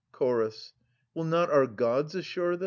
Chorus. 0.11 0.73
Will 1.13 1.25
not 1.25 1.51
our 1.51 1.67
Gods 1.67 2.15
assure 2.15 2.57
this 2.57 2.59